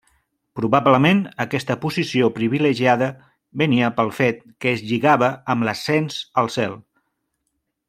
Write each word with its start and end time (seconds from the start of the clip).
Probablement 0.59 1.19
aquesta 1.43 1.75
posició 1.83 2.29
privilegiada 2.37 3.11
venia 3.63 3.93
pel 4.01 4.09
fet 4.21 4.41
que 4.65 4.75
es 4.79 4.83
lligava 4.89 5.31
amb 5.57 5.69
l'ascens 5.69 6.19
al 6.45 6.51
cel. 6.59 6.75